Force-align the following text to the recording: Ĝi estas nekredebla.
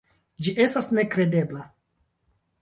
Ĝi 0.45 0.53
estas 0.65 0.87
nekredebla. 0.99 1.63